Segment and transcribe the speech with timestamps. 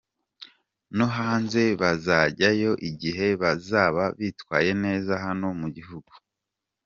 [0.97, 6.11] No hanze bazajyayo igihe bazaba bitwaye neza hano mu gihugu.